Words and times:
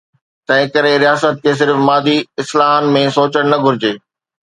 تنهن 0.47 0.69
ڪري، 0.77 0.93
رياست 1.03 1.35
کي 1.45 1.53
صرف 1.61 1.77
مادي 1.89 2.17
اصطلاحن 2.41 2.93
۾ 2.99 3.07
سوچڻ 3.17 3.43
نه 3.53 3.65
گهرجي. 3.65 3.97